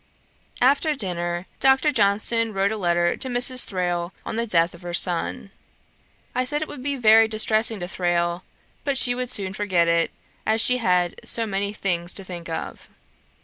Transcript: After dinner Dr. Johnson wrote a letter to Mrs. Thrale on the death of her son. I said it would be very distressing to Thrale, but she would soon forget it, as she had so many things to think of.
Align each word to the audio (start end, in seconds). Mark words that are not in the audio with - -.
After 0.61 0.95
dinner 0.95 1.45
Dr. 1.59 1.91
Johnson 1.91 2.53
wrote 2.55 2.71
a 2.71 2.75
letter 2.77 3.15
to 3.15 3.27
Mrs. 3.27 3.65
Thrale 3.65 4.11
on 4.25 4.33
the 4.35 4.47
death 4.47 4.73
of 4.73 4.81
her 4.81 4.95
son. 4.95 5.51
I 6.33 6.43
said 6.43 6.63
it 6.63 6.67
would 6.67 6.81
be 6.81 6.95
very 6.95 7.27
distressing 7.27 7.79
to 7.81 7.87
Thrale, 7.87 8.43
but 8.83 8.97
she 8.97 9.13
would 9.13 9.29
soon 9.29 9.53
forget 9.53 9.87
it, 9.87 10.09
as 10.43 10.59
she 10.59 10.77
had 10.79 11.19
so 11.23 11.45
many 11.45 11.71
things 11.71 12.15
to 12.15 12.23
think 12.23 12.49
of. 12.49 12.89